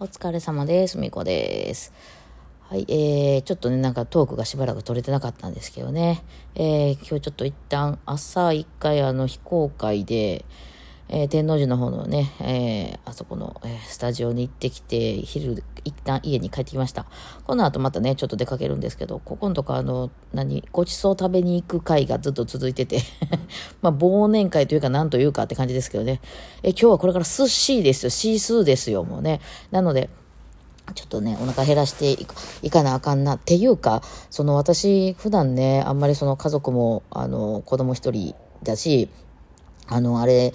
[0.00, 0.96] お疲れ様です。
[0.96, 1.92] みこです。
[2.68, 6.22] はい、えー、ちょっとね、なんかトークがしばらく取れてなかったんですけどね。
[6.54, 10.44] えー、今日ちょっと一旦朝一回あの非公開で、
[11.10, 17.06] えー、天王寺の方のね、えー、あそこの、えー、スタジオに行ってきて、昼、一旦家に帰ってきました。
[17.44, 23.00] この後またね、ちょっと出かけるんですけど、ここのとこあの、何、ごちそう食べに行く会がずっと続いてて
[23.80, 26.20] まあ、忘年会というか何というかって感じですけどね。
[26.62, 28.10] え、今日はこれから寿司ですよ。
[28.10, 29.40] シースーですよ、もうね。
[29.70, 30.10] なので、
[30.94, 32.16] ちょっとね、お腹減らして
[32.62, 39.08] いかなあかんなっていうか、その私、普段ね、あんまりその家族も、あの、子供一人だし、
[39.86, 40.52] あの、あれ、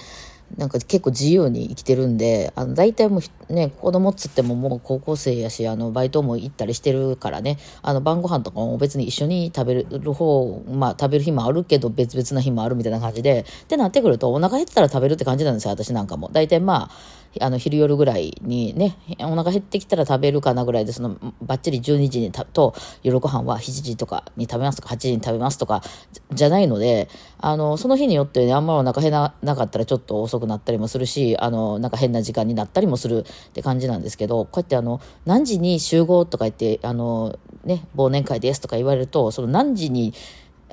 [0.58, 16.30] なんか結構自由に生きてるんで、あの、大体もうね、子供っつってももう高校生やし、あの、バイトも行ったりしてるからね、あの、晩ご飯とかも別に一緒に食べる方、まあ、食べる日もあるけど、別々な日もあるみたいな感じで、ってなってくると、お腹減ったら食べるって感じなんですよ、私なんかも。
[16.32, 25.82] 大体まあ、あの、昼夜ぐらいにね、お腹減ってきたら食べるかなぐらいで、その、ばっちり12時にたと、夜ご飯は7時とかに食べますとか、8時に食べますとか、
[26.32, 40.14] じゃないので、あの、その日によってね、あんまりお腹減らなかったらちょっと遅くなったりもするし、あの、なんか変な時間になったりもするって感じなんですけど、こうやってあの、何時に集合とか言って、あの、ね、忘年会ですとか言われると、その何時に、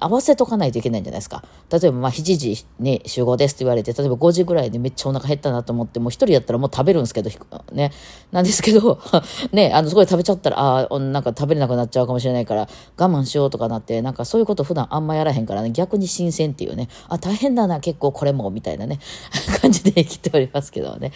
[0.00, 1.44] 合わせとかないといけないんじゃないですか。
[1.70, 7.30] 例えば、まあ、7時に集合ですって言われて、例えば5時ぐらいでめっちゃお腹減ったなと思って、もう一人やったらもう食べるんですけど、
[7.72, 7.92] ね。
[8.32, 8.98] なんですけど、
[9.52, 18.98] ね、あの、すごい食べちゃったら、ああ、なんか食べれなくなっちゃうかもしれないから、我慢しようとかなって、なんかそういうこと普段あんまやらへんからね、逆に新鮮っていうね、あ、大変だな、結構これも、みたいなね、
[19.60, 21.12] 感じで生きておりますけどね。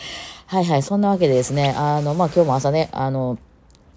[0.46, 3.38] はいはい、そんなわけでですね、あの、まあ、今日も朝ね、あの、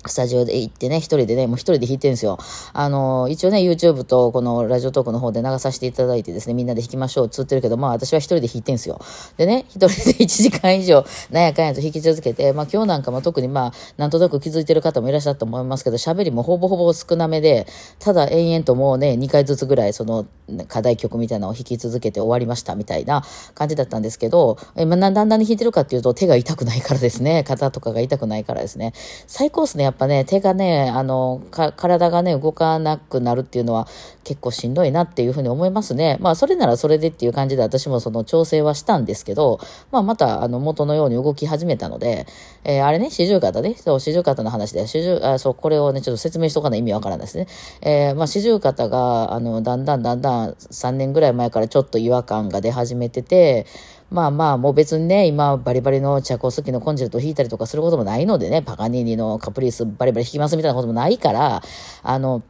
[0.06, 2.38] スタジオで行ってね、一人でね、もう一人で弾いてるんですよ。
[2.74, 9.00] あの、一応ね、YouTube とこのラジオトークの方で流させていただいてですね、みんなで弾きましょうっつってるけど、まあ私は一人で弾いてるんですよ。
[9.38, 17.68] でね、一人で 1時間以上、なんやかんやと弾き続けて、まあ今日なんかも特にまあ、なんとなく気づいてる方もいらっしゃると思いますけど、喋りもほぼほぼ少なめで、
[18.00, 20.26] ただ延々ともうね、2回ずつぐらいその
[20.68, 23.24] 課題曲みたいなのを弾き続けて終わりましたみたいな
[23.56, 28.94] 感じだったんですけど、えまあ、だんだん弾いてるかっていうと手が痛くないからですね、肩とかが痛くないからですね。
[29.28, 33.88] 最高っすね、やっぱね、手がね、あの、体がね、動かなくなるっていうのは
[34.26, 36.18] 結構しんどいなっていうふうに思いますね。
[36.20, 42.26] まあ、それならそれでっていう感じで私もその調整はしたんですけど、まあ、また、あの、元のように動き始めたので、
[42.70, 47.48] えー、あれね、四十肩ね、そう、四十肩の話で、四十、あ、そう、これをね、ちょっと説明しとかない意味わからないですね。
[47.82, 53.66] えー、まあ、四十肩が、あの、だんだんだんだん3年ぐらい前からちょっと違和感が出始めてて、
[54.12, 61.62] まあまあ、もう別にね、今、バリバリのチャコスキのコンジェルト弾いたりとかすることもないのでね、パガニーニのカプリースバリバリ弾きますみたいなこともないから、
[62.04, 62.44] あの、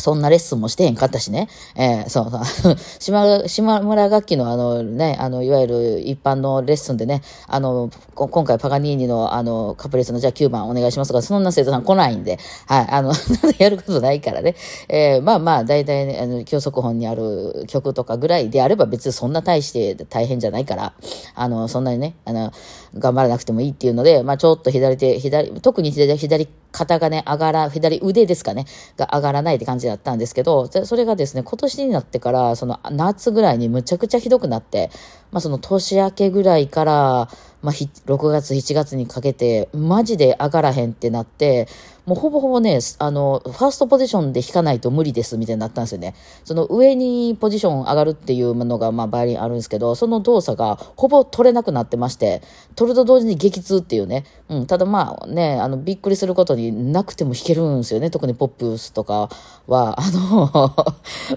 [0.00, 1.48] そんなレッスンもしてへんかったしね。
[1.76, 13.12] えー、そうそう、 島、島村楽器のあのね、あの、いわゆる一般のレッスンでね、あの、今回パガニーニのあの、カプレスのじゃあ9番お願いしますとか、そんな生徒さん来ないんで、はい、あの、
[13.58, 14.54] やることないからね。
[14.88, 20.92] えー、まあまあ、大体ね、あの、教則本にある曲とかぐらいであれば別にそんな大して大変じゃないから、
[21.34, 22.52] あの、そんなにね、あの、
[22.98, 34.90] 頑張らなくてもいいっていうので、まあちょっと左手、左、特に左、左肩がね、上がら、左腕ですかね、が上がらないって感じだったんですけど、それがですね、今年になってから、その夏ぐらいにむちゃくちゃひどくなって、
[35.32, 37.28] まあその年明けぐらいから、
[37.62, 41.68] まあ、6月、7月にかけて、マジで上がらへんってなって、
[42.10, 46.16] もうほぼほぼね、あの、ファーストポジションで弾かないと無理ですみたいになったんですよね。
[46.42, 52.42] その上にポジション上がるっていうものが、まあ、バイオリンあるんですけど、その動作がほぼ取れなくなってまして、
[52.74, 54.24] 取ると同時に激痛っていうね。
[54.48, 58.10] うん、ただまあね、あの、びっくりすることになくても弾けるんですよね。
[58.10, 59.28] 特にポップスとか
[59.68, 60.74] は、 あの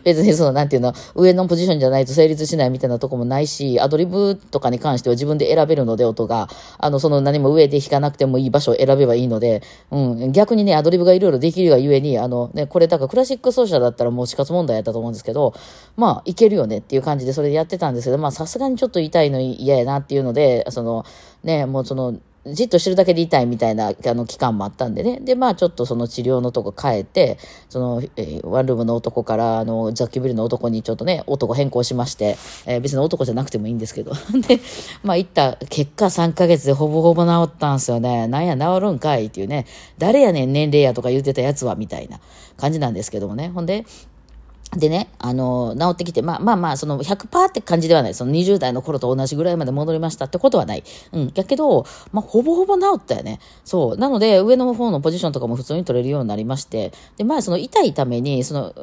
[0.04, 9.62] 別にその、なんていうの、上のポジションじゃないと成立しないみたいなとこもないし、アドリブとかに関しては自分で選べるので、音が、あの、その何も上で弾かなくてもいい場所を選べばいいので、
[9.92, 15.54] うん、逆にね、アドリブがいろいろできるがゆえに、あの、ね、これだからクラシック奏者だったらもう死活問題やったと思うんですけど、
[15.96, 21.06] まあ、いけるよねっていう感じでそれでやってたんですけど、まあ、さすがにちょっと痛いの嫌やなっていうので、その、
[21.44, 22.16] ね、もうその、
[22.46, 25.22] じっとしてるだけで痛いみたいなあの期間もあったんでね。
[25.22, 27.38] で、まあちょっとその治療のとこ変えて、
[27.70, 34.12] その、えー、ワンルームの男からあの雑居ビルの男にちょっとね、男変更しまして、えー、別に男じゃなくてもいいんですけど。
[34.46, 34.60] で、
[35.04, 38.28] まあ行った結果3ヶ月でほぼほぼ治ったんすよね。
[38.28, 39.66] なんや治るんかいっていうね。
[39.98, 42.20] 誰やねん年齢やとか言ってたやつはみたいな
[42.58, 43.52] 感じなんですけどもね。
[43.54, 43.86] ほんで、
[44.78, 48.14] でね、あの、治ってきて、まあまあまあ、その100%って感じではない。
[48.14, 50.84] その20代の頃と同じぐらいまで戻りましたってことはない。
[51.12, 51.32] うん。
[51.36, 53.40] やけど、まあ、ほぼほぼ治ったよね。
[53.64, 53.98] そう。
[53.98, 58.74] なので、上の方のポジションとかも普通に取れるようになりまして、で、まあ、その痛いために、その、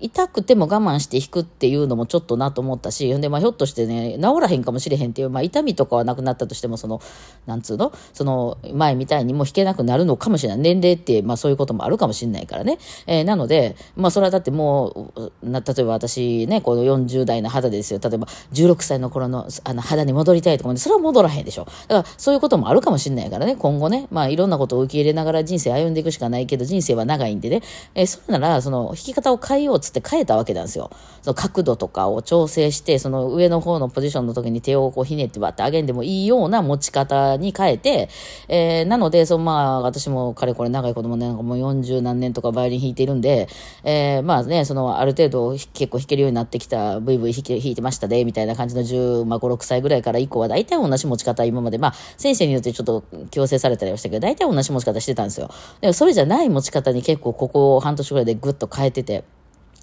[0.00, 7.00] 痛くても我慢して引くっていうのもちょっとなと思ったし、で、まあ、ひょっとしてね、治らへんかもしれへんっていう、まあ、痛みとかはなくなったとしても、その、
[7.46, 7.92] なんつうの？
[8.12, 10.58] その、前みたいにもう引けなくなるのかもしれない。
[10.58, 12.78] 年齢って、まあ、そういうこともあるかもしれないからね。
[13.06, 18.00] えー、なので、まあ、それはだってもう、な例えば私ね、この40代の肌ですよ。
[18.02, 21.64] 例えば16歳の頃のあの肌に戻りたいとかそれは戻らへんでしょ。
[21.88, 27.62] だからそういうこともあるかもしれないからね、今後ね、まあいろんなことを受け入れながら人生歩んでいくしかないけど、人生は長いんでね、
[27.94, 30.90] えー、それなら、その、引き方を変えようっつって変えたわけなんですよ。
[31.22, 38.08] その角度とかを調整して、その上の方のポジションの時に手をこうひねって割ってあげんでもいいような持ち方に変えて、
[38.48, 43.48] えー、なので、そのまあ、私もかれこれ長い子供ね、なんかもう40何年とかバイオリン弾いてるんで、
[43.84, 55.50] えー、まあね、そのある程度結構弾けるようになってきた、ブイブイ弾いてましたで、みたいな感じの15、まあ、5、6歳ぐらいから以降は大体同じ持ち方、今まで、まあ、先生によってちょっと強制されたりはしたけど、大体同じ持ち方してたんですよ。
[55.80, 59.24] でもそれじゃない持ち方に結構ここ半年ぐらいでぐっと変えてて、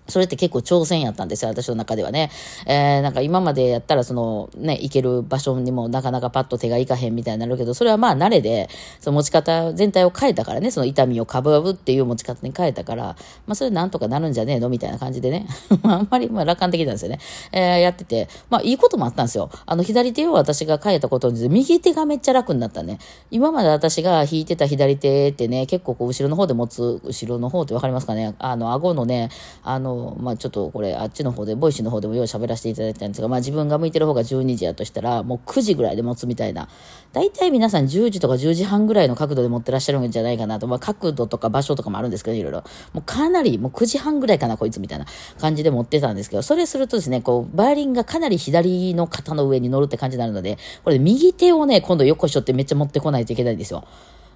[0.07, 2.29] それって結構挑戦やったんですよ、私の中ではね。
[2.65, 8.69] えー、なんか今までやったらそのね、行ける場所にもなかなかパッと手がいかへんみたいになるけど、それはまあ慣れで、
[8.99, 13.03] その持ち方全体を変えたからね、その痛みをかぶぶっていう持ち方に変えたから、
[13.47, 15.47] まあそれなんとかなるんじゃねえのみたいな感じでね。
[15.83, 17.19] あんまりまあ楽観的なんですよね。
[17.51, 19.49] えー、やってて、まあいいこともあったんですよ。
[19.65, 22.99] あの左手を私が変えたことに右手がめっちゃ楽になったね。
[23.31, 28.35] 今まで私が弾いてた左手ってね、結構こう後ろの方で持つ、後ろの方ってわかりますかね？
[28.39, 29.29] あの、顎のね、
[29.63, 36.69] あの、まあ、ちょっとこれ、あっちの方で、 Voicy の方でもよう喋らせていただいたんですが、まあ自分が向いてる方が12時やとしたら、もう9時ぐらいで持つみたいな。
[37.13, 40.67] 大体皆さん10時とか10時半ぐらいの角度で持ってらっしゃるんじゃないかなと。
[40.67, 42.63] まあ角度とか場所とかもあるんですけど、いろいろ。
[42.93, 45.05] もうかなり、もう9時半ぐらいかな、こいつみたいな
[45.39, 53.85] 感じで持ってたんですけど、それするとですね、こう、バイオリンがかなり左の肩の上に乗るって感じになるので、これ右手をね、今度よっこしょってめっちゃ持ってこないといけないんですよ。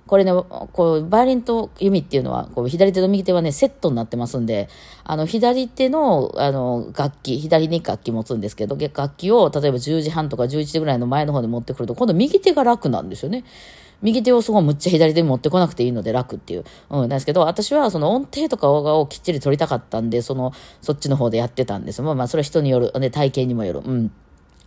[0.09, 0.31] これね、
[0.73, 4.67] こう、バイオリンと弓っていうのは、こう、左手と右手はね、セットになってますんで、
[5.03, 13.43] あの、左手の、あの、楽器、左に楽器持つんですけど、楽器を、例えば10時半とか11時ぐらいの前の方に持ってくると、今度右手が楽なんですよね。
[14.01, 16.63] 右手をすごいむっちゃ左手に持ってこなくていいので楽っていう。
[16.89, 22.01] うん、なんですけど、私はその音程とかをきっちり取りたかったんで、その、そっちの方でやってたんです。
[22.01, 23.81] まあまあ、それは人による、ね、体型にもよる。
[23.85, 24.11] うん。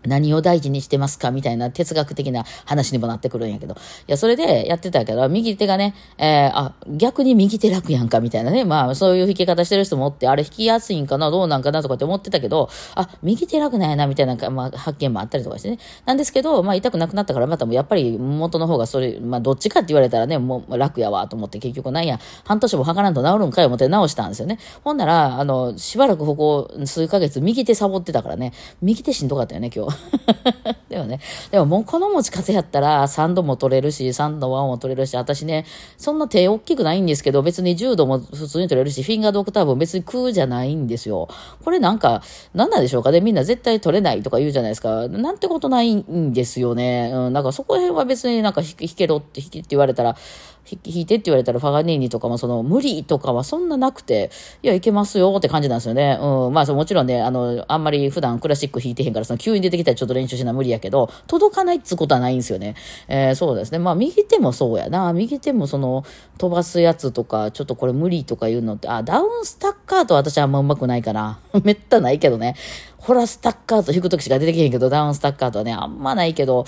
[0.07, 1.31] 何を大事にしてますか？
[1.31, 3.75] みたいな哲学的な話にもなってくるんやけど。
[3.75, 3.77] い
[4.07, 8.65] や、それでやってたけど、右手がね、えー、あ、逆に右手楽やんか、みたいなね。
[8.65, 15.79] まあ、そういう弾き方してる人もおって、あれ弾きやすいんかな、どうなんかなとかって思ってたけど、あ、右手楽なんやな、みたいな、まあ、発見もあったりとかしてね。
[16.05, 24.59] なんですけど、まあ、痛くなくなったから、またもやっぱり元の方がそれ、まあ、どっちかって言われたらね、もう楽やわ、と思って結局なんや、半年も測らんと治るんかい思って直したんですよね。
[24.85, 29.92] ほんなら、あの、しばらくここ数ヶ月、右手サボってたからね、右手しんどかったよね、今日。
[30.89, 35.65] でもね、でももうこの持ち方やったら3度も取れるし、3度1も取れるし、私ね、
[35.97, 41.29] そんな手大きくないんですけど、別に10度も普通に取れるし、フィンガードオクターブも別に空じゃないんですよ。
[41.65, 42.23] これなんか、
[42.55, 43.11] 何なんでしょうか？
[43.11, 45.09] ねみんな絶対取れないとか言うじゃないですか。
[45.09, 47.11] なんてことないんですよね。
[47.15, 50.17] うん、なんかそこら辺は別になんか弾けろって弾けって言われたら、
[50.65, 54.31] 弾いてって言われたらファガニーニとかもその無理とかはそんななくて、
[54.63, 56.19] いや、いけますよって感じなんですよね。
[56.21, 56.53] うん。
[56.53, 62.75] まあ、もちろんね、あの、あんまり普段クラシック弾いてへんから、その急に出てきたらちょっと練習しな無理やけど、届かないっつうことはないんですよね。
[63.09, 63.79] えー、そうですね。
[63.79, 65.13] まあ、右手もそうやな。
[65.13, 66.05] 右手もその、
[66.39, 71.41] 飛ばすやつとか、ちょっとこれ無理とかいうのって、あ、ダウンスタッカーと私はあんま上手くないかな。
[71.65, 72.55] めったないけどね。
[72.99, 76.65] ホラスタッカーと弾くときしか出てけへんけど、ダウンスタッカーとはね、あんまないけど、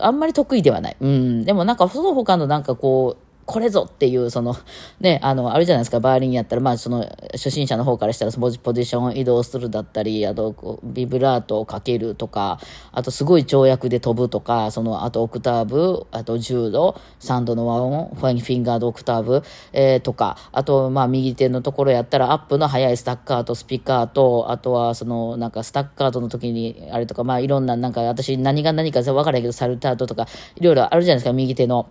[0.00, 0.96] あんまり得意ではない。
[1.00, 1.44] うん。
[1.44, 4.54] でもなんか、その他のなんかこう、これぞっていう、その、
[5.00, 12.60] ね、あの、あるじゃないですか、バーリンやったら、まあ、その、初心者の方からしたら、ポジション移動するだったり、あと、ビブラートをかけるとか、
[12.92, 30.26] あと、すごい跳躍で飛ぶとか、その、あと、オクターブ、あと、10度、3度の和音、ファインフィンガードオクターブ、えー、とか、あと、まあ、右手のところやったら、アップの速いスタッカーとスピカーと、あとは、その、なんか、スタッカートの時に、あれとか、まあ、いろんな、なんか、私、何が何か分からないけど、サルタートとか、
[30.56, 31.88] いろいろあるじゃないですか、右手の。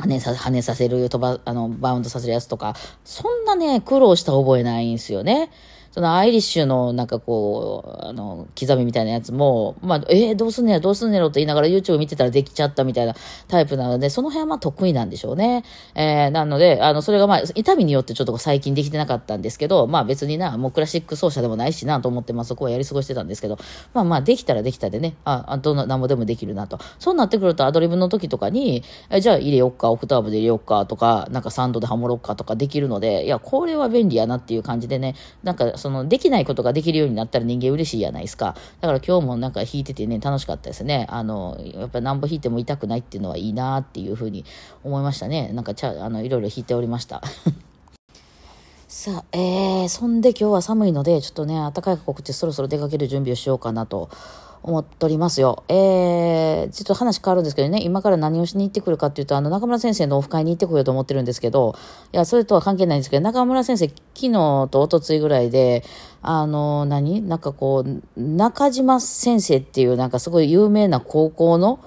[0.00, 5.50] 跳ねさ、跳ねさせる、飛ば、あの、バウンドさせるやつとか、そんなね、苦労した覚えないんですよね。
[5.92, 13.14] そのアイリッシュのなんかこう、あの、刻みみたいなやつも、まあ、えー、どうすんねや、どうすんねやろって言いながら YouTube 見てたらできちゃったみたいな
[13.48, 15.64] タイプなので、その辺はまあ得意なんでしょうね。
[15.96, 23.58] えー、なので、あの、それがまあ、痛みによってちょっと最近できてなかったんですけど、まあ別にな、もうクラシック奏者でもないしなと思って、まあそこはやり過ごしてたんですけど、
[23.92, 26.78] まあまあできたらできたでね、あ、あどんな、なんぼでもできるなと。
[27.00, 38.54] そうなってくるとアドリブの時とかに、えじゃあ入れよっか、オクターブで入れよっかとか、なんかサンドでハモろっかとかできるので、いや、これは便利やなっていう感じでね、なんかその、できないことができるようになったら人間嬉しいじゃないですか。
[38.80, 41.06] だから今日もなんか弾いててね、楽しかったですね。
[41.10, 44.44] あの、やっぱり何歩弾いても痛くないっていうのはいいなっていうふうに
[44.84, 45.50] 思いましたね。
[45.52, 47.22] なんかちゃ、あの、いろいろ弾いておりました。
[48.86, 54.10] さあ、えー、そんで今日は寒いので、ちょっとね、暖かい告知そろそろ出かける準備をしようかなと
[54.62, 55.64] 思っておりますよ。
[55.68, 61.74] えー、ちょっと話変わるんですけどね、今から何をしに行ってくるかっていうと、あの、中村先生のオフ会に行ってこようと思ってるんですけど、
[62.12, 65.82] いや、それとは関係ないんですけど、中村先生、昨日と一昨日ぐらいで、
[66.22, 67.22] あの、何？
[67.22, 71.80] なんかこう、中島先生っていう、なんかすごい有名な高校の、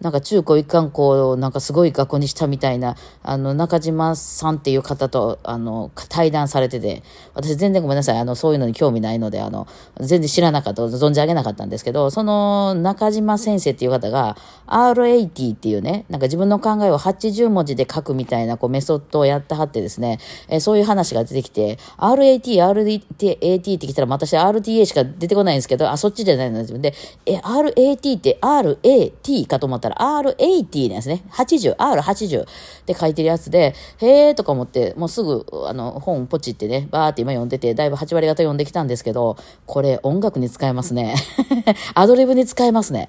[0.00, 9.66] なんか中高一貫校をなんかすごい学校にしたみたいな、あの、中島さんっていう方と、あの、対談されてて、私全然ごめんなさい、あの、そういうのに興味ないので、あの、
[9.98, 14.36] 全然知らなかった、存じ上げなかったんですけど、その中島先生っていう方が、
[14.66, 26.92] R80 っていうね、なんか自分の考えを80文字で書くみたいな、こう、メソッドをやってはってですね、えそういう話が出てきて、RAT、RAT って来たら、私 RTA しか出てこないんですけど、あ、そっちじゃないので、
[27.24, 31.22] え、RAT って RAT かと思った、ったら R80 なんですね。
[31.30, 32.46] 80、R80 っ
[32.84, 41.14] て書いてるやつで、へーとか思って、もうすぐ、あの、本ポチってね、バーって今読んでて、だいぶ8割方読んできたんですけど、これ音楽に使えますね。
[41.94, 43.08] アドリブに使えますね。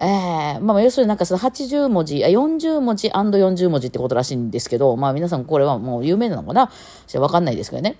[0.00, 6.70] ええー、まあ、要するになんかその80文字、40文字 &40 文字ってことらしいんですけど、まあ皆さんこれはもう有名なのかな？
[7.20, 7.96] わかんないですけどね。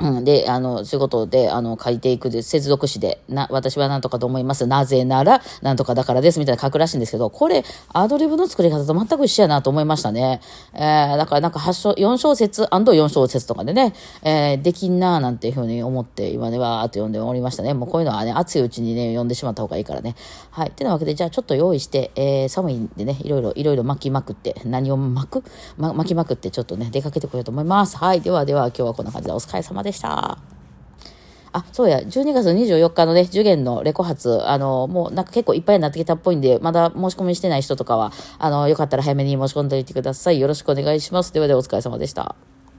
[0.00, 4.64] うん、で、あの、仕事で、あの、書いていくで、接続詞で、な、私は何とかと思います。
[4.66, 10.40] なぜなら、なんとかだからです、みたいな書くらしいんですけど、これ、アドリブの作り方と全く一緒やなと思いましたね。
[10.72, 17.74] えー、だからなんか8小、4小節アンド &4 小節とかでね、えー、できんなーなんていうふうに思って、今ね、わーっと読んでおりましたね。
[17.74, 20.14] もうこういうのはね、熱いうちにね、読んでしまった方がいいからね。
[20.52, 20.68] はい。
[20.68, 25.44] ってなわけで、じゃあちょっと用意して、えー、寒いんでね、いろいろ、いろいろ巻きまくって、何を巻く、
[25.76, 27.96] ま、巻きまくって、ちょっとね、出かけてこようと思います。
[27.96, 28.20] はい。
[28.20, 30.38] ではでは、今日はこんな感じでお疲れ様ですでした。
[31.52, 40.40] あ、そうや、12月24日のね、受験のレコ発、あの、もうなんか結構いっぱいになってきたっぽいんで、まだ申し込みしてない人とかは、あの、よかったら早めに申し込んでおいてください。
[40.40, 41.32] よろしくお願いします。
[41.32, 42.36] ではではお疲れ様でした。